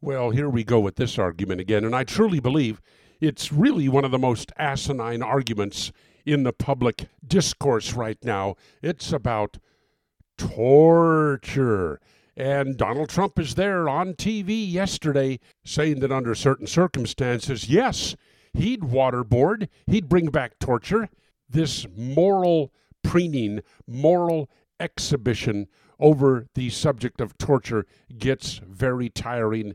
Well, 0.00 0.30
here 0.30 0.48
we 0.48 0.62
go 0.62 0.78
with 0.78 0.94
this 0.94 1.18
argument 1.18 1.60
again, 1.60 1.84
and 1.84 1.94
I 1.94 2.04
truly 2.04 2.38
believe 2.38 2.80
it's 3.20 3.52
really 3.52 3.88
one 3.88 4.04
of 4.04 4.12
the 4.12 4.18
most 4.18 4.52
asinine 4.56 5.22
arguments 5.22 5.90
in 6.24 6.44
the 6.44 6.52
public 6.52 7.08
discourse 7.26 7.94
right 7.94 8.18
now. 8.22 8.54
It's 8.80 9.12
about 9.12 9.58
torture. 10.36 12.00
And 12.36 12.76
Donald 12.76 13.08
Trump 13.08 13.40
is 13.40 13.56
there 13.56 13.88
on 13.88 14.14
TV 14.14 14.70
yesterday 14.70 15.40
saying 15.64 15.98
that 15.98 16.12
under 16.12 16.36
certain 16.36 16.68
circumstances, 16.68 17.68
yes, 17.68 18.14
he'd 18.52 18.82
waterboard, 18.82 19.68
he'd 19.88 20.08
bring 20.08 20.26
back 20.26 20.60
torture. 20.60 21.08
This 21.50 21.88
moral 21.96 22.72
preening, 23.02 23.62
moral 23.88 24.48
exhibition 24.78 25.66
over 25.98 26.46
the 26.54 26.70
subject 26.70 27.20
of 27.20 27.36
torture 27.38 27.86
gets 28.16 28.58
very 28.58 29.08
tiring. 29.08 29.74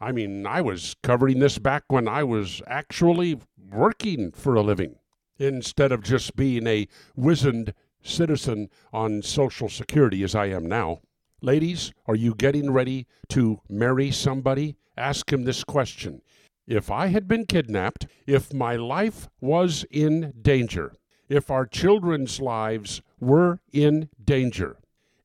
I 0.00 0.12
mean, 0.12 0.46
I 0.46 0.60
was 0.60 0.96
covering 1.02 1.38
this 1.38 1.58
back 1.58 1.84
when 1.88 2.08
I 2.08 2.24
was 2.24 2.60
actually 2.66 3.40
working 3.70 4.32
for 4.32 4.54
a 4.54 4.62
living 4.62 4.96
instead 5.38 5.92
of 5.92 6.02
just 6.02 6.36
being 6.36 6.66
a 6.66 6.88
wizened 7.16 7.74
citizen 8.02 8.68
on 8.92 9.22
Social 9.22 9.68
Security 9.68 10.22
as 10.22 10.34
I 10.34 10.46
am 10.46 10.66
now. 10.66 11.00
Ladies, 11.40 11.92
are 12.06 12.14
you 12.14 12.34
getting 12.34 12.70
ready 12.70 13.06
to 13.28 13.60
marry 13.68 14.10
somebody? 14.10 14.76
Ask 14.96 15.32
him 15.32 15.44
this 15.44 15.64
question. 15.64 16.22
If 16.66 16.90
I 16.90 17.08
had 17.08 17.26
been 17.26 17.46
kidnapped, 17.46 18.06
if 18.26 18.52
my 18.52 18.76
life 18.76 19.28
was 19.40 19.84
in 19.90 20.32
danger, 20.40 20.94
if 21.28 21.50
our 21.50 21.66
children's 21.66 22.40
lives 22.40 23.02
were 23.18 23.58
in 23.72 24.08
danger, 24.22 24.76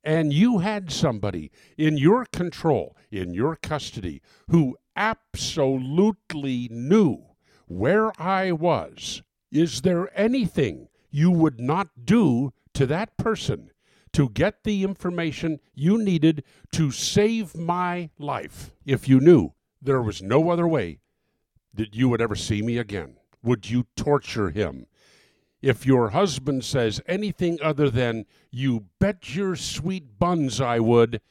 and 0.03 0.31
you 0.31 0.59
had 0.59 0.91
somebody 0.91 1.51
in 1.77 1.97
your 1.97 2.25
control, 2.25 2.95
in 3.11 3.33
your 3.33 3.55
custody, 3.55 4.21
who 4.49 4.77
absolutely 4.95 6.67
knew 6.71 7.23
where 7.67 8.11
I 8.21 8.51
was, 8.51 9.21
is 9.51 9.81
there 9.81 10.09
anything 10.17 10.87
you 11.11 11.31
would 11.31 11.59
not 11.59 12.05
do 12.05 12.53
to 12.73 12.85
that 12.85 13.17
person 13.17 13.71
to 14.13 14.29
get 14.29 14.63
the 14.63 14.83
information 14.83 15.59
you 15.73 15.97
needed 15.97 16.43
to 16.71 16.91
save 16.91 17.55
my 17.55 18.09
life 18.17 18.71
if 18.85 19.07
you 19.07 19.19
knew 19.19 19.53
there 19.81 20.01
was 20.01 20.21
no 20.21 20.49
other 20.49 20.67
way 20.67 20.99
that 21.73 21.93
you 21.95 22.09
would 22.09 22.21
ever 22.21 22.35
see 22.35 22.61
me 22.61 22.77
again? 22.77 23.17
Would 23.43 23.69
you 23.69 23.85
torture 23.95 24.49
him? 24.49 24.87
If 25.61 25.85
your 25.85 26.09
husband 26.09 26.63
says 26.63 27.01
anything 27.07 27.59
other 27.61 27.89
than, 27.89 28.25
you 28.51 28.85
bet 28.99 29.35
your 29.35 29.55
sweet 29.55 30.19
buns 30.19 30.61
I 30.61 30.79
would, 30.79 31.21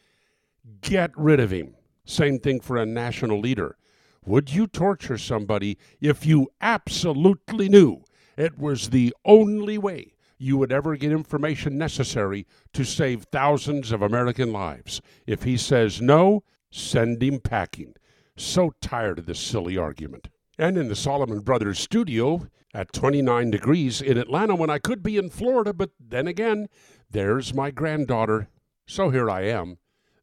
get 0.81 1.11
rid 1.17 1.41
of 1.41 1.51
him. 1.53 1.75
Same 2.05 2.39
thing 2.39 2.61
for 2.61 2.77
a 2.77 2.87
national 2.87 3.41
leader. 3.41 3.77
Would 4.25 4.53
you 4.53 4.67
torture 4.67 5.19
somebody 5.19 5.79
if 6.01 6.27
you 6.27 6.49
absolutely 6.61 7.69
knew 7.69 8.03
it 8.37 8.59
was 8.59 8.91
the 8.91 9.15
only 9.25 9.79
way 9.79 10.15
you 10.39 10.59
would 10.59 10.73
ever 10.73 10.97
get 10.97 11.13
information 11.13 11.79
necessary 11.79 12.47
to 12.73 12.85
save 12.85 13.25
thousands 13.25 13.93
of 13.93 14.03
American 14.03 14.53
lives? 14.53 15.01
If 15.27 15.45
he 15.45 15.57
says 15.57 16.03
no, 16.03 16.43
send 16.71 17.23
him 17.23 17.41
packing. 17.41 17.95
So 18.37 18.75
tired 18.81 19.21
of 19.21 19.27
this 19.27 19.41
silly 19.41 19.79
argument. 19.79 20.29
And 20.59 20.77
in 20.77 20.89
the 20.89 20.97
Solomon 20.97 21.41
Brothers 21.41 21.79
studio, 21.79 22.49
at 22.77 22.93
29 22.93 23.51
degrees 23.51 24.03
in 24.03 24.19
Atlanta 24.19 24.55
when 24.55 24.69
I 24.69 24.79
could 24.79 25.03
be 25.03 25.17
in 25.17 25.31
Florida, 25.31 25.73
but 25.73 25.93
then 25.99 26.27
again, 26.27 26.69
there's 27.11 27.55
my 27.55 27.71
granddaughter. 27.71 28.49
So 28.87 29.09
here 29.09 29.31
I 29.31 29.45
am. 29.45 29.79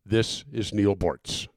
This 0.05 0.45
is 0.51 0.71
Neal 0.71 0.95
Boortz. 0.95 1.47